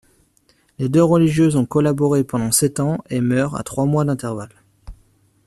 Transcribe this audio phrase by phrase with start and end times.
[0.79, 4.55] Les deux religieuses ont collaboré pendant sept ans et meurent à trois mois d'intervalle.